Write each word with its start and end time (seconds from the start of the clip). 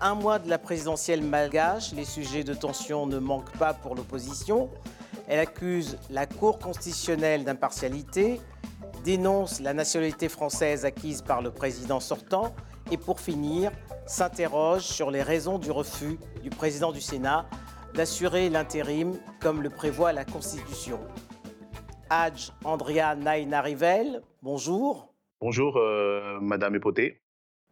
À 0.00 0.08
un 0.10 0.16
mois 0.16 0.40
de 0.40 0.50
la 0.50 0.58
présidentielle 0.58 1.22
malgache, 1.22 1.92
les 1.92 2.04
sujets 2.04 2.42
de 2.42 2.52
tension 2.52 3.06
ne 3.06 3.20
manquent 3.20 3.56
pas 3.58 3.74
pour 3.74 3.94
l'opposition. 3.94 4.68
Elle 5.28 5.38
accuse 5.38 5.98
la 6.10 6.26
Cour 6.26 6.58
constitutionnelle 6.58 7.44
d'impartialité, 7.44 8.40
dénonce 9.04 9.60
la 9.60 9.72
nationalité 9.72 10.28
française 10.28 10.84
acquise 10.84 11.22
par 11.22 11.42
le 11.42 11.52
président 11.52 12.00
sortant 12.00 12.56
et 12.90 12.96
pour 12.96 13.20
finir, 13.20 13.70
s'interroge 14.04 14.82
sur 14.82 15.12
les 15.12 15.22
raisons 15.22 15.60
du 15.60 15.70
refus 15.70 16.18
du 16.42 16.50
président 16.50 16.90
du 16.90 17.00
Sénat 17.00 17.46
d'assurer 17.94 18.50
l'intérim 18.50 19.12
comme 19.40 19.62
le 19.62 19.70
prévoit 19.70 20.12
la 20.12 20.24
Constitution. 20.24 20.98
Hadj 22.10 22.50
Andrea 22.64 23.14
Nainarivel, 23.14 24.22
bonjour. 24.42 25.14
Bonjour, 25.40 25.76
euh, 25.76 26.40
Madame 26.40 26.74
Epoté. 26.74 27.23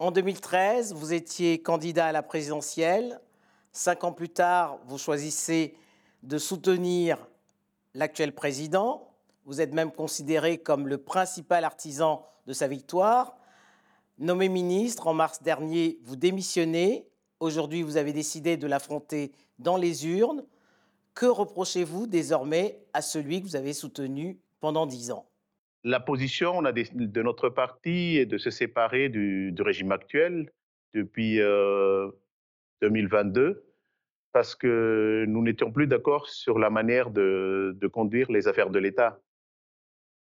En 0.02 0.10
2013, 0.10 0.94
vous 0.94 1.12
étiez 1.12 1.62
candidat 1.62 2.06
à 2.06 2.12
la 2.12 2.24
présidentielle. 2.24 3.20
Cinq 3.70 4.02
ans 4.02 4.10
plus 4.10 4.30
tard, 4.30 4.80
vous 4.86 4.98
choisissez 4.98 5.76
de 6.24 6.38
soutenir 6.38 7.28
l'actuel 7.94 8.34
président. 8.34 9.12
Vous 9.44 9.60
êtes 9.60 9.72
même 9.72 9.92
considéré 9.92 10.58
comme 10.58 10.88
le 10.88 10.98
principal 10.98 11.62
artisan 11.62 12.26
de 12.48 12.52
sa 12.52 12.66
victoire. 12.66 13.36
Nommé 14.18 14.48
ministre 14.48 15.06
en 15.06 15.14
mars 15.14 15.40
dernier, 15.40 16.00
vous 16.02 16.16
démissionnez. 16.16 17.08
Aujourd'hui, 17.38 17.82
vous 17.82 17.96
avez 17.96 18.12
décidé 18.12 18.56
de 18.56 18.66
l'affronter 18.66 19.30
dans 19.60 19.76
les 19.76 20.08
urnes. 20.08 20.42
Que 21.14 21.26
reprochez-vous 21.26 22.08
désormais 22.08 22.82
à 22.92 23.02
celui 23.02 23.40
que 23.40 23.46
vous 23.46 23.54
avez 23.54 23.72
soutenu 23.72 24.40
pendant 24.58 24.84
dix 24.84 25.12
ans? 25.12 25.26
La 25.84 25.98
position 25.98 26.62
de 26.62 27.22
notre 27.22 27.48
parti 27.48 28.16
est 28.16 28.26
de 28.26 28.38
se 28.38 28.50
séparer 28.50 29.08
du, 29.08 29.52
régime 29.58 29.90
actuel 29.90 30.52
depuis 30.94 31.38
2022 32.80 33.40
euh, 33.40 33.64
parce 34.32 34.54
que 34.54 35.24
nous 35.26 35.42
n'étions 35.42 35.72
plus 35.72 35.88
d'accord 35.88 36.28
sur 36.28 36.60
la 36.60 36.70
manière 36.70 37.10
de, 37.10 37.76
conduire 37.92 38.30
les 38.30 38.46
affaires 38.46 38.70
de 38.70 38.78
l'État. 38.78 39.20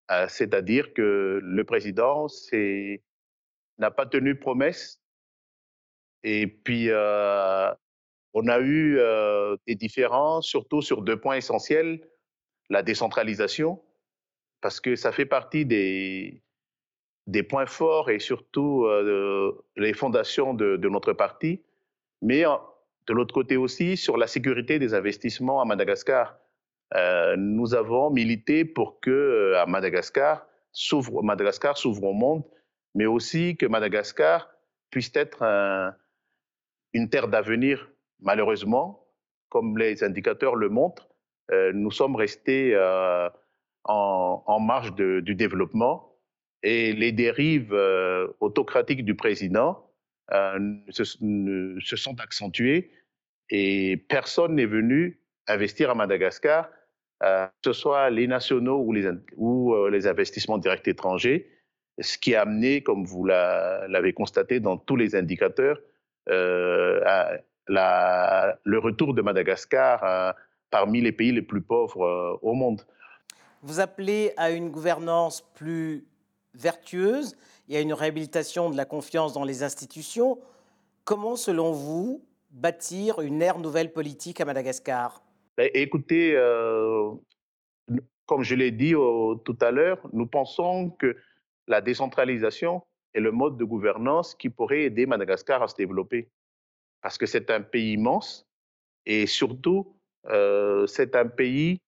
Euh, 0.09 0.25
c'est-à-dire 0.27 0.93
que 0.93 1.39
le 1.43 1.63
président 1.63 2.25
n'a 3.77 3.91
pas 3.91 4.07
tenu 4.07 4.39
promesse 4.39 4.99
et 6.23 6.47
puis 6.47 6.89
euh, 6.89 7.71
on 8.33 8.47
a 8.47 8.59
eu 8.61 8.99
des 9.67 9.75
différences, 9.75 10.47
surtout 10.47 10.81
sur 10.81 11.03
deux 11.03 11.19
points 11.19 11.35
essentiels. 11.35 12.01
La 12.71 12.81
décentralisation, 12.81 13.79
parce 14.65 14.81
que 14.81 14.95
ça 14.95 15.11
fait 15.11 15.27
partie 15.27 15.63
des, 15.63 16.41
points 17.43 17.67
forts 17.67 18.09
et 18.09 18.17
surtout 18.17 18.85
euh, 18.85 19.63
les 19.77 19.93
fondations 19.93 20.55
de, 20.55 20.89
notre 20.89 21.13
parti. 21.13 21.61
Mais 22.23 22.41
de 23.05 23.13
l'autre 23.13 23.31
côté 23.31 23.57
aussi, 23.57 23.95
sur 23.95 24.17
la 24.17 24.25
sécurité 24.25 24.79
des 24.79 24.95
investissements 24.95 25.61
à 25.61 25.65
Madagascar. 25.65 26.39
Euh, 26.95 27.35
nous 27.37 27.75
avons 27.75 28.09
milité 28.09 28.65
pour 28.65 28.99
que 29.01 29.53
Madagascar 29.67 30.47
s'ouvre, 30.71 31.21
Madagascar 31.21 31.77
s'ouvre 31.77 32.05
au 32.05 32.13
monde, 32.13 32.43
mais 32.95 33.05
aussi 33.05 33.57
que 33.57 33.67
Madagascar 33.67 34.49
puisse 34.89 35.11
être 35.13 35.43
une 36.93 37.07
terre 37.11 37.27
d'avenir 37.27 37.87
Malheureusement, 38.19 39.05
comme 39.49 39.77
les 39.77 40.03
indicateurs 40.03 40.55
le 40.55 40.69
montrent, 40.69 41.07
euh, 41.51 41.71
nous 41.71 41.91
sommes 41.91 42.15
restés 42.15 42.73
euh, 43.89 43.91
en, 43.91 44.59
marge 44.59 44.95
du 44.95 45.35
développement 45.35 46.11
et 46.63 46.93
les 46.93 47.11
dérives 47.11 47.73
euh, 47.73 48.27
autocratiques 48.39 49.05
du 49.05 49.15
président 49.15 49.81
se, 50.89 51.03
se, 51.03 51.95
sont 51.95 52.19
accentuées 52.19 52.91
et 53.51 53.97
personne 54.09 54.55
n'est 54.55 54.65
venu 54.65 55.21
investir 55.47 55.91
à 55.91 55.95
Madagascar, 55.95 56.67
que 57.21 57.49
ce 57.63 57.73
soit 57.73 58.09
les 58.09 58.25
nationaux 58.25 58.83
ou 58.83 58.91
les, 58.91 60.07
investissements 60.07 60.57
directs 60.57 60.87
étrangers, 60.87 61.47
ce 62.01 62.17
qui 62.17 62.33
a 62.33 62.41
amené, 62.41 62.81
comme 62.81 63.05
vous 63.05 63.23
l'avez 63.25 64.13
constaté 64.13 64.59
dans 64.59 64.77
tous 64.77 64.95
les 64.95 65.15
indicateurs, 65.15 65.77
le 67.67 68.77
retour 68.77 69.13
de 69.13 69.21
Madagascar 69.21 70.03
euh, 70.03 70.31
parmi 70.71 71.01
les 71.01 71.11
pays 71.11 71.31
les 71.31 71.41
plus 71.41 71.61
pauvres 71.61 72.03
euh, 72.03 72.37
au 72.41 72.53
monde. 72.53 72.81
Vous 73.65 73.79
appelez 73.79 74.31
à 74.37 74.51
une 74.51 74.69
gouvernance 74.69 75.41
plus 75.55 76.05
vertueuse 76.53 77.35
et 77.67 77.77
à 77.77 77.81
une 77.81 77.93
réhabilitation 77.93 78.69
de 78.69 78.77
la 78.77 78.85
confiance 78.85 79.33
dans 79.33 79.43
les 79.43 79.63
institutions. 79.63 80.37
Comment, 81.03 81.35
selon 81.35 81.71
vous, 81.71 82.23
bâtir 82.51 83.21
une 83.21 83.41
ère 83.41 83.57
nouvelle 83.57 83.91
politique 83.91 84.39
à 84.39 84.45
Madagascar? 84.45 85.23
Ben, 85.57 85.71
Écoutez, 85.73 86.35
euh, 86.35 87.09
comme 88.27 88.43
je 88.43 88.53
l'ai 88.53 88.69
dit 88.69 88.93
tout 89.43 89.57
à 89.59 89.71
l'heure, 89.71 89.97
nous 90.13 90.27
pensons 90.27 90.91
que 90.91 91.17
la 91.67 91.81
décentralisation 91.81 92.83
est 93.15 93.19
le 93.19 93.31
mode 93.31 93.57
de 93.57 93.63
gouvernance 93.63 94.35
qui 94.35 94.51
pourrait 94.51 94.83
aider 94.83 95.07
Madagascar 95.07 95.63
à 95.63 95.67
se 95.67 95.75
développer 95.75 96.29
parce 97.01 97.17
que 97.17 97.25
c'est 97.25 97.49
un 97.49 97.61
pays 97.61 97.93
immense 97.93 98.45
et 99.07 99.25
surtout, 99.25 99.95
euh, 100.27 100.85
c'est 100.85 101.15
un 101.15 101.25
pays 101.25 101.79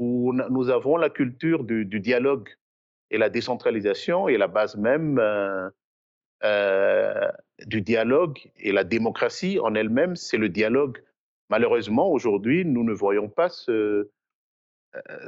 où 0.00 0.32
nous 0.32 0.70
avons 0.70 0.96
la 0.96 1.10
culture 1.10 1.62
du, 1.62 1.84
dialogue 1.84 2.48
et 3.10 3.18
la 3.18 3.28
décentralisation 3.28 4.28
est 4.28 4.38
la 4.38 4.48
base 4.48 4.76
même 4.76 5.18
euh, 5.18 5.68
euh, 6.42 7.30
du 7.66 7.82
dialogue 7.82 8.38
et 8.56 8.72
la 8.72 8.82
démocratie 8.82 9.60
en 9.60 9.74
elle-même, 9.74 10.16
c'est 10.16 10.38
le 10.38 10.48
dialogue. 10.48 10.98
Malheureusement, 11.50 12.10
aujourd'hui, 12.10 12.64
nous 12.64 12.82
ne 12.82 12.94
voyons 12.94 13.28
pas 13.28 13.50
ce, 13.50 14.08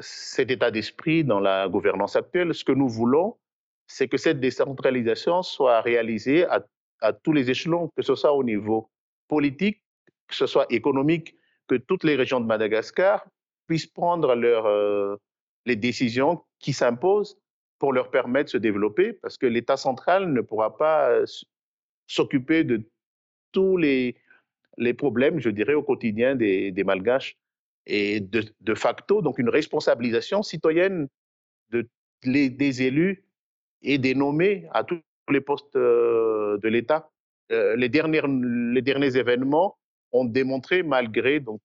cet 0.01 0.51
état 0.51 0.71
d'esprit 0.71 1.23
dans 1.23 1.41
la 1.41 1.69
gouvernance 1.69 2.17
actuelle. 2.17 2.55
Ce 2.55 2.65
que 2.65 2.73
nous 2.73 2.89
voulons, 2.89 3.37
c'est 3.87 4.09
que 4.09 4.17
cette 4.17 4.41
décentralisation 4.41 5.43
soit 5.43 5.83
réalisée 5.83 6.47
à 6.47 7.13
tous 7.13 7.33
les 7.35 7.51
échelons, 7.51 7.91
que 7.95 8.03
ce 8.03 8.15
soit 8.15 8.33
au 8.33 8.43
niveau 8.43 8.89
politique, 9.29 9.83
que 10.29 10.35
ce 10.35 10.47
soit 10.47 10.67
économique, 10.71 11.37
que 11.69 11.75
toutes 11.75 12.05
les 12.05 12.17
régions 12.17 12.41
de 12.41 12.47
Madagascar 12.47 13.27
puissent 13.67 13.87
prendre 13.87 14.35
leur, 14.35 14.67
euh, 14.67 15.17
les 15.67 15.77
décisions 15.77 16.43
qui 16.59 16.73
s'imposent 16.73 17.39
pour 17.79 17.93
leur 17.93 18.11
permettre 18.11 18.47
de 18.47 18.51
se 18.51 18.59
développer, 18.59 19.13
parce 19.13 19.37
que 19.37 19.47
l'État 19.47 19.77
central 19.77 20.33
ne 20.33 20.41
pourra 20.41 20.77
pas 20.77 21.11
euh, 21.11 21.27
s'occuper 22.07 22.65
de 22.65 22.83
tous 23.51 23.77
les, 23.77 24.17
les 24.79 24.95
problèmes, 24.95 25.41
je 25.41 25.51
dirais, 25.51 25.75
au 25.75 25.83
quotidien 25.83 26.35
des, 26.35 26.71
des 26.71 26.85
Malgaches. 26.85 27.37
Et 27.87 28.21
de, 28.21 28.75
facto, 28.75 29.23
donc 29.23 29.39
une 29.39 29.49
responsabilisation 29.49 30.45
citoyenne 30.45 31.09
de, 31.71 31.89
les, 32.23 32.49
des 32.49 32.83
élus 32.83 33.25
et 33.83 33.99
des 33.99 34.15
nommés 34.15 34.69
à 34.71 34.85
tous 34.85 35.01
les 35.29 35.41
postes 35.41 35.75
euh, 35.75 36.59
de 36.59 36.69
l'État. 36.69 37.11
Les, 37.51 37.91
derniers, 37.91 38.23
les 38.27 38.81
derniers 38.81 39.17
événements 39.19 39.77
ont 40.13 40.25
démontré, 40.25 40.83
malgré 40.83 41.39
donc, 41.39 41.61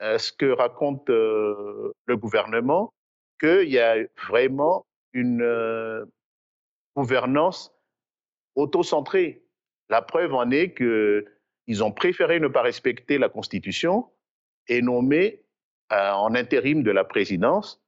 ce 0.00 0.32
que 0.32 0.46
raconte 0.46 1.08
le 1.08 2.16
gouvernement, 2.16 2.92
qu'il 3.40 3.68
y 3.68 3.78
a 3.78 3.96
vraiment 4.28 4.86
une 5.12 6.06
gouvernance 6.96 7.72
auto-centrée. 8.54 9.44
La 9.88 10.02
preuve 10.02 10.34
en 10.34 10.50
est 10.50 10.74
qu'ils 10.74 11.84
ont 11.84 11.92
préféré 11.92 12.40
ne 12.40 12.48
pas 12.48 12.62
respecter 12.62 13.18
la 13.18 13.28
Constitution 13.28 14.06
et 14.68 14.82
nommer 14.82 15.42
en 15.90 16.34
intérim 16.34 16.82
de 16.82 16.90
la 16.90 17.04
présidence 17.04 17.80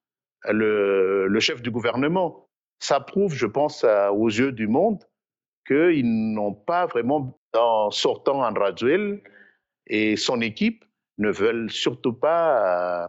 le, 0.49 1.39
chef 1.41 1.63
du 1.63 1.71
gouvernement. 1.71 2.49
Ça 2.79 3.01
prouve, 3.01 3.35
je 3.35 3.47
pense, 3.47 3.85
aux 3.85 4.29
yeux 4.29 4.53
du 4.53 4.67
monde, 4.67 5.05
qu'ils 5.67 6.33
n'ont 6.33 6.55
pas 6.55 6.87
vraiment, 6.87 7.39
en 7.55 7.91
sortant 7.91 8.43
en 8.43 8.53
Rajuel 8.55 9.23
et 9.87 10.17
son 10.17 10.41
équipe, 10.41 10.85
ne 11.21 11.31
veulent 11.31 11.71
surtout 11.71 12.13
pas 12.13 13.05
euh, 13.05 13.09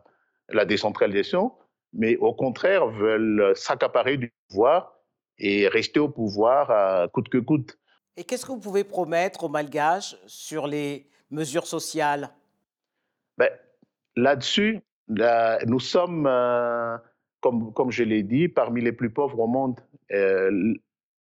la 0.50 0.66
décentralisation, 0.66 1.54
mais 1.94 2.16
au 2.18 2.34
contraire 2.34 2.88
veulent 2.88 3.54
s'accaparer 3.56 4.18
du 4.18 4.32
pouvoir 4.48 4.94
et 5.40 5.68
rester 5.68 6.00
au 6.00 6.10
pouvoir 6.10 7.10
coûte 7.12 7.30
que 7.30 7.40
coûte. 7.40 7.80
Et 8.16 8.24
qu'est-ce 8.24 8.46
que 8.46 8.52
vous 8.52 8.60
pouvez 8.60 8.84
promettre 8.84 9.46
aux 9.46 9.50
Malgaches 9.50 10.16
sur 10.28 10.68
les 10.68 11.08
mesures 11.32 11.66
sociales? 11.66 12.30
Ben, 13.38 13.50
Là-dessus, 14.16 14.82
nous 15.08 15.80
sommes, 15.80 16.28
euh, 16.28 16.98
comme, 17.40 17.74
comme 17.74 17.92
je 17.92 18.04
l'ai 18.04 18.24
dit, 18.24 18.48
parmi 18.48 18.82
les 18.82 18.92
plus 18.92 19.10
pauvres 19.10 19.40
au 19.40 19.48
monde. 19.48 19.80
Euh, 20.12 20.74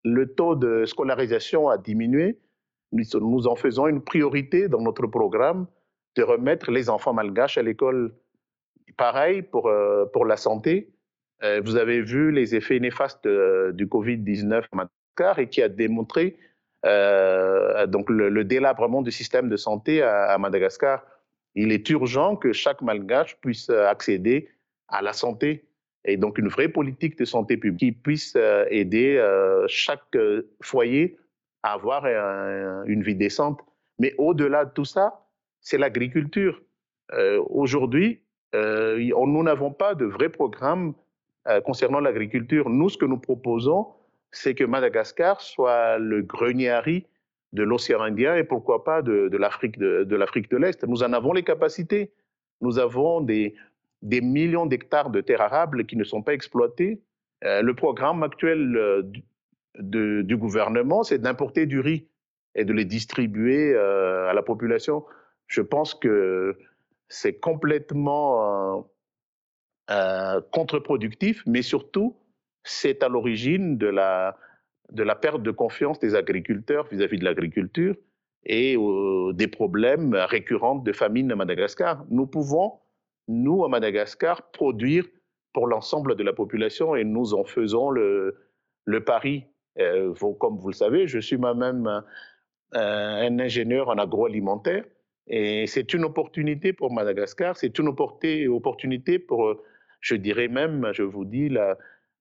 le 0.05 0.35
taux 0.35 0.57
de 0.57 0.85
scolarisation 0.87 1.69
a 1.69 1.79
diminué. 1.79 2.39
Nous, 2.93 3.47
en 3.47 3.55
faisons 3.55 3.87
une 3.87 4.03
priorité 4.03 4.69
dans 4.69 4.81
notre 4.81 5.07
programme 5.07 5.67
de 6.17 6.23
remettre 6.23 6.71
les 6.71 6.91
enfants 6.91 7.13
malgaches 7.13 7.59
à 7.59 7.63
l'école. 7.63 8.13
Pareil 8.97 9.43
pour, 9.43 9.69
euh, 9.69 10.07
pour 10.13 10.25
la 10.27 10.37
santé. 10.37 10.91
Euh, 11.43 11.61
vous 11.65 11.77
avez 11.77 12.03
vu 12.03 12.33
les 12.33 12.55
effets 12.55 12.81
néfastes 12.81 13.27
euh, 13.27 13.73
du 13.73 13.87
Covid-19 13.87 14.65
à 14.73 14.77
Madagascar 14.77 15.39
et 15.39 15.49
qui 15.49 15.63
a 15.63 15.69
démontré 15.69 16.37
donc 16.83 18.09
le, 18.09 18.43
délabrement 18.43 19.03
du 19.03 19.11
système 19.11 19.51
de 19.51 19.57
santé 19.59 20.03
à, 20.03 20.39
Madagascar. 20.39 21.05
Il 21.55 21.73
est 21.73 21.91
urgent 21.91 22.37
que 22.37 22.55
chaque 22.55 22.81
Malgache 22.81 23.37
puisse 23.43 23.69
accéder 23.69 24.49
à 24.89 25.03
la 25.03 25.13
santé 25.13 25.67
et 26.07 26.17
donc 26.17 26.39
une 26.39 26.49
vraie 26.49 26.71
politique 26.71 27.19
de 27.19 27.27
santé 27.27 27.59
publique 27.59 27.81
qui 27.81 27.93
puisse 27.93 28.35
aider 28.71 29.23
chaque 29.67 30.17
foyer 30.63 31.19
à 31.63 31.75
avoir 31.75 32.07
une 32.87 33.03
vie 33.03 33.15
décente. 33.15 33.61
Mais 33.99 34.15
au-delà 34.17 34.65
de 34.65 34.71
tout 34.71 34.87
ça, 34.87 35.21
c'est 35.61 35.79
l'agriculture. 35.79 36.63
Aujourd'hui, 37.49 38.23
nous 38.55 39.43
n'avons 39.43 39.73
pas 39.73 39.95
de 39.95 40.05
vrai 40.05 40.29
programme 40.29 40.95
concernant 41.65 42.01
l'agriculture. 42.01 42.71
Nous, 42.71 42.89
ce 42.89 42.99
que 42.99 43.05
nous 43.05 43.19
proposons, 43.19 43.89
c'est 44.33 44.55
que 44.55 44.65
Madagascar 44.65 45.41
soit 45.41 45.99
le 45.99 46.23
grenier 46.23 46.71
à 46.71 46.81
riz 46.81 47.07
de 47.53 47.63
l'océan 47.63 48.01
Indien 48.03 48.37
et 48.37 48.45
pourquoi 48.45 48.85
pas 48.85 49.03
de, 49.03 49.37
l'Afrique 49.37 49.79
de, 49.79 50.57
l'Est. 50.57 50.85
Nous 50.85 51.03
en 51.03 51.13
avons 51.13 51.33
les 51.33 51.43
capacités. 51.43 52.13
Nous 52.61 52.79
avons 52.79 53.21
des, 53.21 53.55
millions 54.03 54.67
d'hectares 54.67 55.11
de 55.11 55.21
terres 55.21 55.41
arables 55.41 55.85
qui 55.87 55.97
ne 55.97 56.05
sont 56.05 56.23
pas 56.23 56.35
exploités. 56.35 57.01
Euh, 57.45 57.63
le 57.63 57.75
programme 57.75 58.23
actuel 58.23 58.77
euh, 58.77 59.03
du, 59.79 60.37
gouvernement, 60.37 61.03
c'est 61.03 61.19
d'importer 61.19 61.67
du 61.67 61.81
riz 61.81 62.07
et 62.55 62.65
de 62.65 62.73
les 62.73 62.85
distribuer 62.85 63.75
euh, 63.75 64.29
à 64.29 64.35
la 64.35 64.43
population. 64.43 65.05
Je 65.51 65.63
pense 65.63 65.95
que 65.95 66.57
c'est 67.09 67.41
complètement 67.41 68.87
euh, 69.91 70.41
contre-productif, 70.53 71.43
mais 71.45 71.63
surtout, 71.63 72.17
c'est 72.63 73.03
à 73.03 73.09
l'origine 73.09 73.77
de 73.77 73.89
la, 73.89 74.37
de 74.93 75.03
la 75.03 75.17
perte 75.17 75.43
de 75.43 75.51
confiance 75.51 75.99
des 75.99 76.15
agriculteurs 76.15 76.87
vis-à-vis 76.87 77.19
de 77.19 77.25
l'agriculture 77.25 77.97
et 78.45 78.77
euh, 78.77 79.33
des 79.33 79.49
problèmes 79.49 80.15
récurrents 80.15 80.77
de 80.77 80.93
famine 80.93 81.33
à 81.33 81.37
Madagascar. 81.37 82.05
Nous 82.11 82.29
pouvons, 82.29 82.79
nous, 83.27 83.65
à 83.65 83.69
Madagascar, 83.69 84.53
produire 84.53 85.05
pour 85.53 85.67
l'ensemble 85.67 86.15
de 86.15 86.23
la 86.23 86.33
population 86.33 86.95
et 86.95 87.03
nous 87.03 87.35
en 87.35 87.43
faisons 87.43 87.91
le, 87.91 88.37
le 88.85 89.05
pari. 89.05 89.47
Euh, 89.81 90.15
comme 90.39 90.59
vous 90.59 90.69
le 90.69 90.75
savez, 90.75 91.09
je 91.09 91.19
suis 91.19 91.39
moi-même 91.39 91.89
euh, 91.89 93.27
un 93.27 93.41
ingénieur 93.41 93.89
en 93.89 93.99
agroalimentaire 93.99 94.85
et 95.31 95.69
c'est 95.69 95.95
une 95.95 96.05
opportunité 96.05 96.73
pour 96.73 96.93
Madagascar, 96.93 97.57
c'est 97.57 97.79
une 97.79 97.87
opportunité 97.89 99.21
pour, 99.21 99.63
je 100.01 100.17
dirais 100.17 100.49
même, 100.49 100.91
je 100.93 101.05
vous 101.05 101.25
dis, 101.25 101.57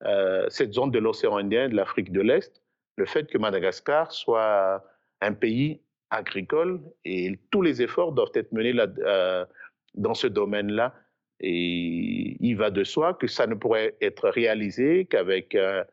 euh, 0.06 0.46
cette 0.50 0.74
zone 0.74 0.92
de 0.92 1.00
l'océan 1.00 1.38
Indien, 1.38 1.70
de 1.70 1.76
l'Afrique 1.76 2.12
de 2.12 2.22
l'Est, 2.22 2.62
le 2.98 3.08
fait 3.08 3.28
que 3.28 3.40
Madagascar 3.40 4.12
soit 4.12 4.84
un 5.22 5.34
pays 5.34 5.82
agricole 6.12 6.82
et 7.04 7.40
tous 7.50 7.64
les 7.64 7.82
efforts 7.82 8.12
doivent 8.12 8.32
être 8.36 8.52
menés 8.52 8.76
euh, 8.78 9.44
dans 9.96 10.14
ce 10.14 10.28
domaine-là. 10.28 10.94
Et 11.40 12.38
il 12.40 12.56
va 12.58 12.70
de 12.70 12.84
soi 12.84 13.16
que 13.16 13.26
ça 13.26 13.48
ne 13.48 13.56
pourrait 13.56 13.96
être 14.02 14.30
réalisé 14.30 15.06
qu'avec 15.06 15.56
euh, 15.56 15.84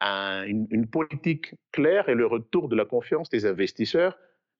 une, 0.00 0.86
politique 0.86 1.54
claire 1.72 2.08
et 2.08 2.14
le 2.14 2.26
retour 2.26 2.68
de 2.68 2.76
la 2.76 2.86
confiance 2.86 3.28
des 3.28 3.44
investisseurs, 3.44 4.16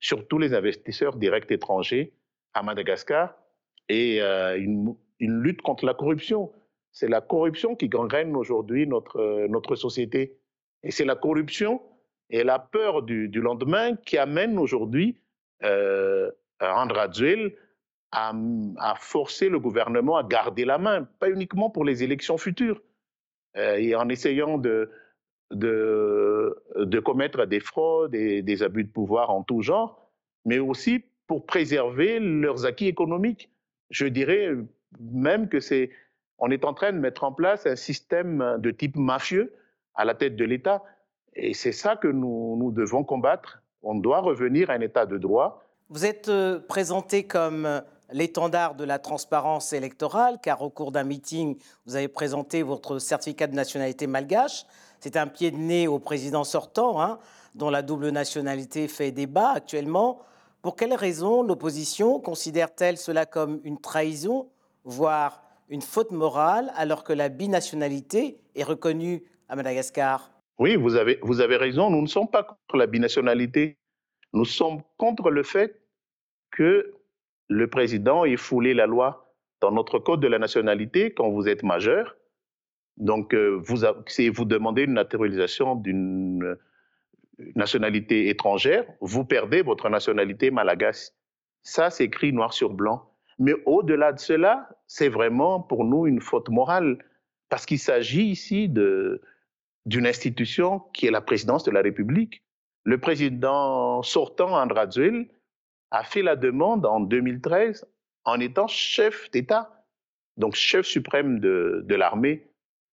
surtout 0.09 0.37
les 0.37 0.53
investisseurs 0.53 1.15
directs 1.15 1.51
étrangers 1.51 2.13
à 2.53 2.61
Madagascar, 2.63 3.35
et 3.89 4.21
une, 4.21 4.95
une 5.19 5.41
lutte 5.41 5.61
contre 5.61 5.85
la 5.85 5.93
corruption. 5.93 6.51
C'est 6.91 7.09
la 7.09 7.21
corruption 7.21 7.75
qui 7.75 7.89
gangrène 7.89 8.35
aujourd'hui 8.35 8.87
notre, 8.87 9.19
euh, 9.19 9.47
notre 9.49 9.75
société. 9.75 10.37
Et 10.83 10.91
c'est 10.91 11.05
la 11.05 11.15
corruption 11.15 11.81
et 12.29 12.43
la 12.43 12.59
peur 12.59 13.03
du, 13.03 13.27
lendemain 13.41 13.95
qui 13.97 14.17
amène 14.17 14.57
aujourd'hui 14.57 15.17
euh, 15.63 16.31
André 16.61 17.57
à, 18.11 18.33
à, 18.77 18.95
forcer 18.95 19.49
le 19.49 19.59
gouvernement 19.59 20.15
à 20.15 20.23
garder 20.23 20.63
la 20.63 20.77
main, 20.77 21.03
pas 21.19 21.29
uniquement 21.29 21.69
pour 21.69 21.83
les 21.83 22.03
élections 22.03 22.37
futures, 22.37 22.81
euh, 23.57 23.75
et 23.75 23.93
en 23.95 24.07
essayant 24.07 24.57
de, 24.57 24.89
de, 25.51 26.99
commettre 27.03 27.45
des 27.45 27.59
fraudes 27.59 28.15
et 28.15 28.41
des 28.41 28.63
abus 28.63 28.83
de 28.83 28.89
pouvoir 28.89 29.29
en 29.29 29.43
tout 29.43 29.61
genre, 29.61 30.09
mais 30.45 30.59
aussi 30.59 31.03
pour 31.27 31.45
préserver 31.45 32.19
leurs 32.19 32.65
acquis 32.65 32.87
économiques. 32.87 33.49
Je 33.89 34.05
dirais 34.05 34.51
même 34.99 35.49
que 35.49 35.59
c'est 35.59 35.91
on 36.37 36.51
est 36.51 36.65
en 36.65 36.73
train 36.73 36.91
de 36.91 36.99
mettre 36.99 37.23
en 37.23 37.31
place 37.31 37.65
un 37.65 37.77
système 37.77 38.57
de 38.59 38.71
type 38.71 38.97
mafieux 38.97 39.53
à 39.95 40.03
la 40.03 40.13
tête 40.15 40.35
de 40.35 40.43
l'État. 40.43 40.83
Et 41.33 41.53
c'est 41.53 41.71
ça 41.71 41.95
que 41.95 42.09
nous, 42.09 42.57
nous, 42.57 42.71
devons 42.71 43.03
combattre. 43.03 43.61
On 43.83 43.95
doit 43.95 44.19
revenir 44.19 44.69
à 44.69 44.73
un 44.73 44.81
État 44.81 45.05
de 45.05 45.17
droit. 45.17 45.63
Vous 45.89 46.05
êtes 46.05 46.29
euh, 46.29 46.59
présenté 46.59 47.25
comme 47.25 47.65
euh, 47.65 47.79
l'étendard 48.11 48.75
de 48.75 48.83
la 48.83 48.99
transparence 48.99 49.73
électorale, 49.73 50.39
car 50.41 50.61
au 50.61 50.69
cours 50.69 50.91
d'un 50.91 51.03
meeting, 51.03 51.57
vous 51.85 51.95
avez 51.95 52.07
présenté 52.07 52.63
votre 52.63 52.99
certificat 52.99 53.47
de 53.47 53.55
nationalité 53.55 54.07
malgache. 54.07 54.65
C'est 55.05 55.17
un 55.17 55.27
pied 55.27 55.51
de 55.51 55.57
nez 55.57 55.87
au 55.87 55.99
président 55.99 56.43
sortant, 56.43 56.99
hein, 56.99 57.19
dont 57.53 57.69
la 57.69 57.83
double 57.83 58.09
nationalité 58.09 58.87
fait 58.87 59.11
débat 59.11 59.51
actuellement. 59.51 60.17
Pour 60.63 60.75
quelles 60.75 60.95
raisons 60.95 61.43
l'opposition 61.43 62.19
considère-t-elle 62.19 62.97
cela 62.97 63.27
comme 63.27 63.61
une 63.63 63.79
trahison, 63.79 64.49
voire 64.83 65.43
une 65.69 65.83
faute 65.83 66.09
morale 66.09 66.71
alors 66.75 67.03
que 67.03 67.13
la 67.13 67.29
binationalité 67.29 68.39
est 68.55 68.63
reconnue 68.63 69.21
à 69.47 69.55
Madagascar? 69.55 70.31
Oui, 70.57 70.75
vous 70.75 70.95
avez, 70.95 71.19
vous 71.21 71.39
avez 71.39 71.57
raison. 71.57 71.91
Nous 71.91 72.01
ne 72.01 72.07
sommes 72.07 72.31
pas 72.31 72.41
contre 72.41 72.75
la 72.75 72.87
binationalité. 72.87 73.77
Nous 74.33 74.45
sommes 74.45 74.81
contre 74.97 75.29
le 75.29 75.43
fait 75.43 75.83
que 76.49 76.95
le 77.47 77.69
président 77.69 78.25
ait 78.25 78.37
foulé 78.37 78.73
la 78.73 78.87
loi 78.87 79.31
dans 79.61 79.71
notre 79.71 79.99
code 79.99 80.19
de 80.19 80.27
la 80.27 80.39
nationalité 80.39 81.13
quand 81.13 81.29
vous 81.29 81.47
êtes 81.47 81.61
majeur. 81.61 82.15
Donc, 82.97 83.33
euh, 83.33 83.59
vous, 83.63 83.85
si 84.07 84.29
vous 84.29 84.45
demandez 84.45 84.83
une 84.83 84.93
naturalisation 84.93 85.75
d'une 85.75 86.57
nationalité 87.55 88.29
étrangère, 88.29 88.85
vous 89.01 89.25
perdez 89.25 89.61
votre 89.61 89.89
nationalité 89.89 90.51
malagasse. 90.51 91.13
Ça, 91.63 91.89
c'est 91.89 92.05
écrit 92.05 92.31
noir 92.31 92.53
sur 92.53 92.73
blanc. 92.73 93.11
Mais 93.37 93.53
au-delà 93.65 94.13
de 94.13 94.19
cela, 94.19 94.69
c'est 94.87 95.09
vraiment 95.09 95.59
pour 95.59 95.83
nous 95.83 96.07
une 96.07 96.21
faute 96.21 96.49
morale, 96.49 96.97
parce 97.49 97.65
qu'il 97.65 97.79
s'agit 97.79 98.25
ici 98.25 98.69
d'une 98.69 100.07
institution 100.07 100.79
qui 100.93 101.07
est 101.07 101.11
la 101.11 101.21
présidence 101.21 101.63
de 101.63 101.71
la 101.71 101.81
République. 101.81 102.43
Le 102.83 102.97
président 102.97 104.01
sortant, 104.03 104.55
Andradzuel, 104.55 105.27
a 105.91 106.03
fait 106.03 106.21
la 106.21 106.35
demande 106.35 106.85
en 106.85 106.99
2013 107.01 107.85
en 108.23 108.39
étant 108.39 108.67
chef 108.67 109.29
d'État, 109.31 109.83
donc 110.37 110.55
chef 110.55 110.85
suprême 110.85 111.39
de 111.39 111.95
l'armée. 111.95 112.47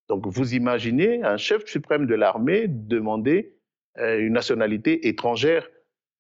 Donc 0.09 0.27
vous 0.27 0.55
imaginez 0.55 1.23
un 1.23 1.37
chef 1.37 1.65
suprême 1.67 2.07
de 2.07 2.15
l'armée 2.15 2.67
demander 2.69 3.57
euh, 3.99 4.19
une 4.19 4.33
nationalité 4.33 5.09
étrangère, 5.09 5.69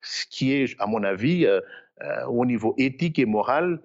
ce 0.03 0.27
qui 0.27 0.53
est, 0.53 0.75
à 0.81 0.87
mon 0.87 1.03
avis, 1.05 1.47
euh, 1.47 1.61
euh, 2.03 2.25
au 2.27 2.45
niveau 2.45 2.75
éthique 2.79 3.19
et 3.19 3.25
moral, 3.25 3.81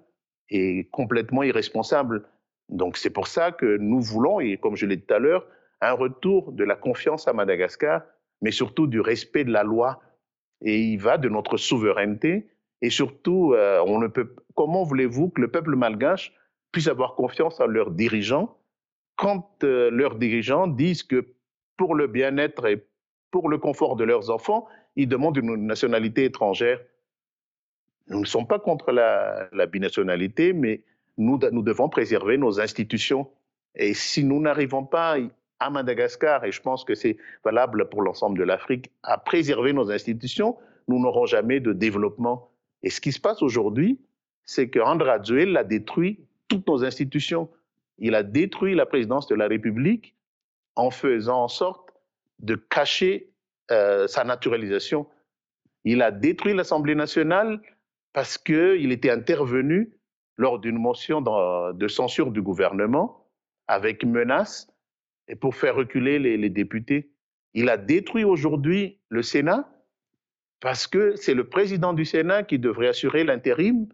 est 0.50 0.90
complètement 0.90 1.42
irresponsable. 1.42 2.26
Donc 2.68 2.96
c'est 2.96 3.10
pour 3.10 3.26
ça 3.28 3.52
que 3.52 3.76
nous 3.78 4.00
voulons, 4.00 4.40
et 4.40 4.56
comme 4.56 4.76
je 4.76 4.86
l'ai 4.86 4.96
dit 4.96 5.04
tout 5.06 5.14
à 5.14 5.18
l'heure, 5.18 5.46
un 5.80 5.92
retour 5.92 6.52
de 6.52 6.64
la 6.64 6.74
confiance 6.74 7.28
à 7.28 7.32
Madagascar, 7.32 8.02
mais 8.42 8.50
surtout 8.50 8.86
du 8.86 9.00
respect 9.00 9.44
de 9.44 9.52
la 9.52 9.62
loi. 9.62 10.00
Et 10.60 10.80
il 10.80 10.98
va 10.98 11.18
de 11.18 11.28
notre 11.28 11.56
souveraineté. 11.56 12.48
Et 12.82 12.90
surtout, 12.90 13.54
comment 14.54 14.82
voulez-vous 14.82 15.30
que 15.30 15.40
le 15.40 15.48
peuple 15.48 15.76
malgache 15.76 16.32
puisse 16.72 16.88
avoir 16.88 17.14
confiance 17.14 17.60
en 17.60 17.66
leurs 17.66 17.92
dirigeants? 17.92 18.58
Quand 19.18 19.62
euh, 19.64 19.90
leurs 19.90 20.14
dirigeants 20.14 20.66
disent 20.66 21.02
que 21.02 21.26
pour 21.76 21.94
le 21.94 22.06
bien-être 22.06 22.64
et 22.66 22.86
pour 23.30 23.50
le 23.50 23.58
confort 23.58 23.96
de 23.96 24.04
leurs 24.04 24.30
enfants, 24.30 24.66
ils 24.96 25.08
demandent 25.08 25.36
une 25.36 25.66
nationalité 25.66 26.24
étrangère 26.24 26.80
nous 28.10 28.20
ne 28.20 28.26
sommes 28.26 28.46
pas 28.46 28.58
contre 28.58 28.92
la, 28.92 29.48
la 29.52 29.66
binationalité, 29.66 30.52
mais 30.52 30.82
nous, 31.18 31.38
devons 31.38 31.88
préserver 31.88 32.38
nos 32.38 32.60
institutions. 32.60 33.28
Et 33.74 33.94
si 33.94 34.24
nous 34.24 34.40
n'arrivons 34.40 34.84
pas 34.84 35.16
à 35.60 35.70
Madagascar, 35.70 36.44
et 36.44 36.52
je 36.52 36.60
pense 36.62 36.84
que 36.84 36.94
c'est 36.94 37.16
valable 37.44 37.88
pour 37.88 38.02
l'ensemble 38.02 38.38
de 38.38 38.44
l'Afrique, 38.44 38.90
à 39.02 39.18
préserver 39.18 39.72
nos 39.72 39.90
institutions, 39.90 40.56
nous 40.86 41.00
n'aurons 41.00 41.26
jamais 41.26 41.60
de 41.60 41.72
développement. 41.72 42.50
Et 42.82 42.90
ce 42.90 43.00
qui 43.00 43.12
se 43.12 43.20
passe 43.20 43.42
aujourd'hui, 43.42 43.98
c'est 44.44 44.70
que 44.70 44.78
André 44.78 45.10
a 45.10 45.64
détruit 45.64 46.20
toutes 46.46 46.66
nos 46.66 46.84
institutions. 46.84 47.50
Il 47.98 48.14
a 48.14 48.22
détruit 48.22 48.74
la 48.74 48.86
présidence 48.86 49.26
de 49.26 49.34
la 49.34 49.48
République 49.48 50.14
en 50.76 50.90
faisant 50.90 51.42
en 51.44 51.48
sorte 51.48 51.90
de 52.38 52.54
cacher 52.54 53.32
euh, 53.70 54.06
sa 54.06 54.24
naturalisation. 54.24 55.06
Il 55.84 56.02
a 56.02 56.10
détruit 56.10 56.54
l'Assemblée 56.54 56.94
nationale 56.94 57.60
parce 58.12 58.38
qu'il 58.38 58.92
était 58.92 59.10
intervenu 59.10 59.92
lors 60.36 60.58
d'une 60.60 60.78
motion 60.78 61.20
de 61.20 61.88
censure 61.88 62.30
du 62.30 62.40
gouvernement 62.42 63.26
avec 63.66 64.04
menace 64.04 64.68
et 65.26 65.34
pour 65.34 65.56
faire 65.56 65.74
reculer 65.74 66.18
les, 66.18 66.36
les 66.36 66.48
députés. 66.50 67.10
Il 67.54 67.68
a 67.68 67.76
détruit 67.76 68.24
aujourd'hui 68.24 69.00
le 69.08 69.22
Sénat 69.22 69.68
parce 70.60 70.86
que 70.86 71.16
c'est 71.16 71.34
le 71.34 71.48
président 71.48 71.92
du 71.92 72.04
Sénat 72.04 72.44
qui 72.44 72.58
devrait 72.58 72.88
assurer 72.88 73.24
l'intérim, 73.24 73.88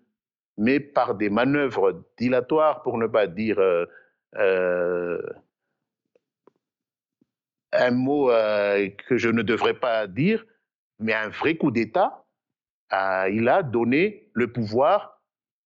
mais 0.57 0.81
par 0.81 1.15
des 1.15 1.31
manœuvres 1.31 2.05
dilatoires, 2.19 2.83
pour 2.83 2.99
ne 2.99 3.07
pas 3.07 3.27
dire 3.27 3.59
euh, 3.59 3.87
euh, 4.37 5.21
un 7.73 7.91
mot 7.91 8.31
euh, 8.31 8.89
que 9.09 9.17
je 9.17 9.29
ne 9.29 9.43
devrais 9.43 9.75
pas 9.75 10.07
dire, 10.07 10.45
mais 10.99 11.13
un 11.13 11.29
vrai 11.29 11.57
coup 11.57 11.71
d'État, 11.71 12.25
il 12.93 13.49
a 13.49 13.65
donné 13.65 14.31
le 14.35 14.53
pouvoir 14.53 15.21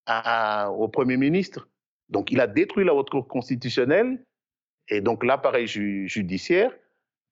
au 0.09 0.89
Premier 0.89 1.19
ministre. 1.19 1.69
Donc 2.09 2.31
il 2.31 2.41
a 2.41 2.47
détruit 2.47 2.87
la 2.87 2.95
haute 2.95 3.11
cour 3.11 3.29
constitutionnelle 3.29 4.25
et 4.89 5.03
donc 5.03 5.23
l'appareil 5.23 5.67
judiciaire 5.67 6.73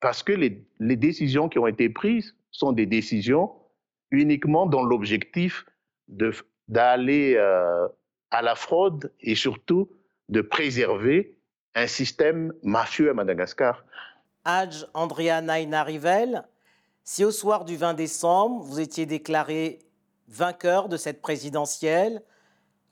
parce 0.00 0.22
que 0.22 0.32
les, 0.32 0.96
décisions 0.96 1.48
qui 1.48 1.58
ont 1.58 1.66
été 1.66 1.88
prises 1.88 2.36
sont 2.50 2.72
des 2.72 2.84
décisions 2.84 3.52
uniquement 4.10 4.66
dans 4.66 4.84
l'objectif 4.84 5.64
d'aller 6.68 7.35
euh, 7.37 7.88
à 8.30 8.42
la 8.42 8.54
fraude 8.54 9.12
et 9.20 9.35
surtout 9.35 9.90
de 10.28 10.40
préserver 10.40 11.37
un 11.75 11.87
système 11.87 12.52
mafieux 12.62 13.11
à 13.11 13.14
Madagascar. 13.14 13.85
Hadj 14.44 14.87
Andrea 14.94 15.40
Naina 15.42 15.82
Rivel, 15.85 16.44
si 17.04 17.25
au 17.25 17.30
soir 17.30 17.64
du 17.64 17.76
20 17.76 17.94
décembre, 17.94 18.62
vous 18.64 18.80
étiez 18.80 19.06
déclaré 19.06 19.78
vainqueur 20.28 20.88
de 20.88 20.96
cette 20.96 21.20
présidentielle, 21.20 22.23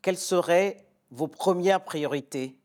quelles 0.03 0.17
seraient 0.19 0.85
vos 1.11 1.29
premières 1.29 1.83
priorités? 1.83 2.57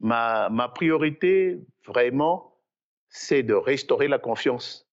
Ma, 0.00 0.48
ma 0.50 0.68
priorité, 0.68 1.60
vraiment, 1.86 2.56
c'est 3.08 3.42
de 3.42 3.54
restaurer 3.54 4.08
la 4.08 4.18
confiance 4.18 4.86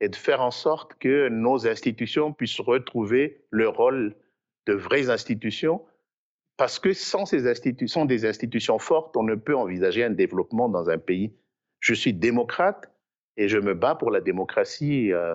et 0.00 0.08
de 0.08 0.16
faire 0.16 0.42
en 0.42 0.50
sorte 0.50 0.94
que 0.94 1.28
nos 1.28 1.66
institutions 1.66 2.32
puissent 2.32 2.60
retrouver 2.60 3.44
le 3.50 3.68
rôle 3.68 4.16
de 4.66 4.74
vraies 4.74 5.10
institutions, 5.10 5.82
parce 6.56 6.78
que 6.78 6.92
sans 6.92 7.26
ces 7.26 7.48
institutions, 7.48 8.04
des 8.04 8.24
institutions 8.24 8.78
fortes, 8.78 9.16
on 9.16 9.24
ne 9.24 9.34
peut 9.34 9.56
envisager 9.56 10.04
un 10.04 10.10
développement 10.10 10.68
dans 10.68 10.88
un 10.88 10.98
pays. 10.98 11.32
Je 11.80 11.94
suis 11.94 12.14
démocrate 12.14 12.90
et 13.36 13.48
je 13.48 13.58
me 13.58 13.74
bats 13.74 13.96
pour 13.96 14.10
la 14.10 14.20
démocratie 14.20 15.12
euh, 15.12 15.34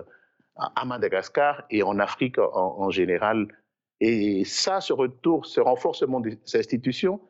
à 0.56 0.84
Madagascar 0.84 1.64
et 1.70 1.82
en 1.82 1.98
Afrique 1.98 2.38
en, 2.38 2.90
général. 2.90 3.48
Et 4.00 4.44
ça, 4.44 4.80
ce 4.80 4.92
retour, 4.92 5.44
ce 5.46 5.60
renforcement 5.60 6.20
des 6.20 6.38
institutions, 6.54 7.20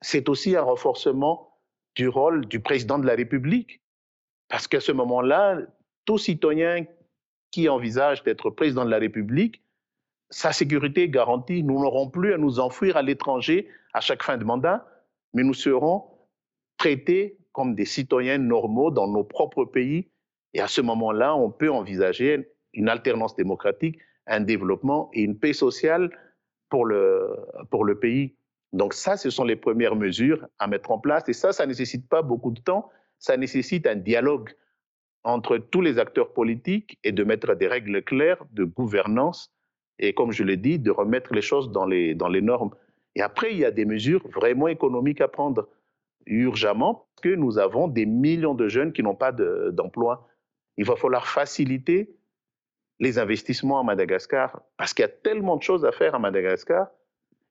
c'est 0.00 0.28
aussi 0.28 0.56
un 0.56 0.62
renforcement 0.62 1.58
du 1.96 2.08
rôle 2.08 2.46
du 2.46 2.60
président 2.60 2.98
de 2.98 3.06
la 3.06 3.14
République. 3.14 3.80
Parce 4.48 4.68
qu'à 4.68 4.80
ce 4.80 4.92
moment-là, 4.92 5.58
tout 6.04 6.18
citoyen 6.18 6.86
qui 7.50 7.68
envisage 7.68 8.22
d'être 8.22 8.50
président 8.50 8.84
de 8.84 8.90
la 8.90 8.98
République, 8.98 9.63
sa 10.30 10.52
sécurité 10.52 11.04
est 11.04 11.08
garantie. 11.08 11.62
Nous 11.62 11.80
n'aurons 11.80 12.08
plus 12.08 12.34
à 12.34 12.38
nous 12.38 12.60
enfuir 12.60 12.96
à 12.96 13.02
l'étranger 13.02 13.68
à 13.92 14.00
chaque 14.00 14.22
fin 14.22 14.36
de 14.36 14.44
mandat, 14.44 14.86
mais 15.32 15.42
nous 15.42 15.54
serons 15.54 16.04
traités 16.76 17.38
comme 17.52 17.74
des 17.74 17.84
citoyens 17.84 18.38
normaux 18.38 18.90
dans 18.90 19.06
nos 19.06 19.24
propres 19.24 19.64
pays. 19.64 20.10
Et 20.54 20.60
à 20.60 20.68
ce 20.68 20.80
moment-là, 20.80 21.36
on 21.36 21.50
peut 21.50 21.70
envisager 21.70 22.50
une 22.72 22.88
alternance 22.88 23.36
démocratique, 23.36 23.98
un 24.26 24.40
développement 24.40 25.10
et 25.12 25.22
une 25.22 25.38
paix 25.38 25.52
sociale 25.52 26.10
pour 26.68 26.84
le, 26.84 27.30
pour 27.70 27.84
le 27.84 27.98
pays. 27.98 28.34
Donc 28.72 28.92
ça, 28.92 29.16
ce 29.16 29.30
sont 29.30 29.44
les 29.44 29.56
premières 29.56 29.94
mesures 29.94 30.46
à 30.58 30.66
mettre 30.66 30.90
en 30.90 30.98
place. 30.98 31.28
Et 31.28 31.32
ça, 31.32 31.52
ça 31.52 31.64
ne 31.64 31.68
nécessite 31.68 32.08
pas 32.08 32.22
beaucoup 32.22 32.50
de 32.50 32.60
temps, 32.60 32.90
ça 33.18 33.36
nécessite 33.36 33.86
un 33.86 33.94
dialogue 33.94 34.50
entre 35.22 35.58
tous 35.58 35.80
les 35.80 35.98
acteurs 35.98 36.32
politiques 36.32 36.98
et 37.04 37.12
de 37.12 37.22
mettre 37.22 37.54
des 37.54 37.68
règles 37.68 38.02
claires 38.02 38.44
de 38.50 38.64
gouvernance 38.64 39.53
et, 39.98 40.12
comme 40.12 40.32
je 40.32 40.44
l'ai 40.44 40.56
dit, 40.56 40.78
de 40.78 40.90
remettre 40.90 41.34
les 41.34 41.42
choses 41.42 41.70
dans 41.70 41.86
les, 41.86 42.14
normes. 42.42 42.70
Et 43.14 43.22
après, 43.22 43.52
il 43.52 43.58
y 43.58 43.64
a 43.64 43.70
des 43.70 43.84
mesures 43.84 44.26
vraiment 44.28 44.68
économiques 44.68 45.20
à 45.20 45.28
prendre 45.28 45.68
urgemment, 46.26 47.06
parce 47.14 47.22
que 47.22 47.34
nous 47.34 47.58
avons 47.58 47.86
des 47.86 48.06
millions 48.06 48.54
de 48.54 48.68
jeunes 48.68 48.92
qui 48.92 49.02
n'ont 49.02 49.14
pas 49.14 49.32
d'emploi. 49.32 50.26
il 50.76 50.84
va 50.84 50.96
falloir 50.96 51.26
faciliter 51.28 52.16
les 53.00 53.18
investissements 53.18 53.78
à 53.78 53.82
Madagascar, 53.82 54.62
parce 54.76 54.94
qu'il 54.94 55.02
y 55.02 55.06
a 55.06 55.08
tellement 55.08 55.56
de 55.56 55.62
choses 55.62 55.84
à 55.84 55.92
faire 55.92 56.14
à 56.14 56.18
Madagascar 56.18 56.88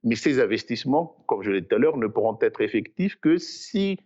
mais 0.04 0.16
ces 0.16 0.40
investissements, 0.40 1.24
comme 1.28 1.44
je 1.44 1.52
l'ai 1.52 1.62
dit 1.62 1.68
tout 1.68 1.76
à 1.76 1.80
l'heure, 1.80 1.98
ne 1.98 2.08
pourront 2.08 2.38
être 2.42 2.62
effectifs 2.62 3.20
que 3.20 3.38
si 3.38 4.00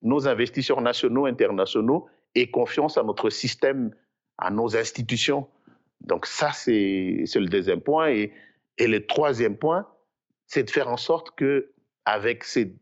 nos 0.00 0.26
investisseurs 0.26 0.80
nationaux, 0.80 1.26
internationaux 1.26 2.08
aient 2.34 2.50
confiance 2.50 2.96
à 2.96 3.02
notre 3.02 3.28
système, 3.30 3.94
à 4.38 4.50
nos 4.50 4.76
institutions. 4.76 5.46
Donc 6.06 6.26
ça, 6.26 6.52
c'est 6.52 7.24
le 7.34 7.46
deuxième 7.46 7.80
point. 7.80 8.08
Et, 8.08 8.32
le 8.78 9.06
troisième 9.06 9.56
point, 9.56 9.86
c'est 10.46 10.64
de 10.64 10.70
faire 10.70 10.88
en 10.88 10.96
sorte 10.96 11.30
que, 11.36 11.70
avec 12.04 12.44
ces 12.44 12.74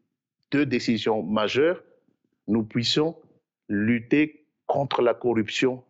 deux 0.51 0.67
décisions 0.67 1.23
majeures, 1.23 1.83
nous 2.49 2.65
puissions 2.65 3.17
lutter 3.69 4.47
contre 4.67 5.03
la 5.03 5.15
corruption. 5.15 5.85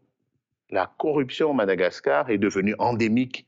La 0.70 0.92
corruption 0.98 1.50
au 1.50 1.52
Madagascar 1.52 2.30
est 2.30 2.38
devenue 2.38 2.74
endémique. 2.78 3.46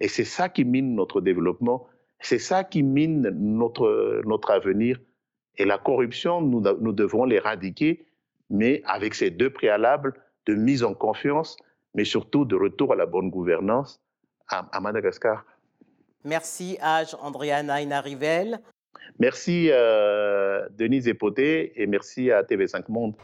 Et 0.00 0.08
c'est 0.08 0.24
ça 0.24 0.48
qui 0.48 0.64
mine 0.64 0.94
notre 0.94 1.20
développement. 1.20 1.86
C'est 2.20 2.38
ça 2.38 2.64
qui 2.64 2.82
mine 2.82 3.28
notre, 3.30 4.22
notre 4.24 4.50
avenir. 4.50 4.98
Et 5.56 5.64
la 5.64 5.78
corruption, 5.78 6.40
nous, 6.40 6.60
nous 6.60 6.92
devons 6.92 7.24
l'éradiquer, 7.24 8.06
mais 8.48 8.82
avec 8.86 9.14
ces 9.14 9.30
deux 9.30 9.50
préalables 9.50 10.14
de 10.46 10.54
mise 10.54 10.82
en 10.82 10.94
confiance, 10.94 11.56
mais 11.94 12.04
surtout 12.04 12.44
de 12.44 12.56
retour 12.56 12.92
à 12.92 12.96
la 12.96 13.06
bonne 13.06 13.30
gouvernance 13.30 14.00
à, 14.48 14.80
Madagascar. 14.80 15.44
Merci 16.24 16.76
Age 16.80 17.14
Andréana 17.20 17.80
Inarivel. 17.80 18.58
Merci 19.18 19.68
euh, 19.70 20.68
Denise 20.70 21.08
Epoté 21.08 21.80
et 21.80 21.86
merci 21.86 22.30
à 22.30 22.42
TV5 22.42 22.84
Monde. 22.88 23.14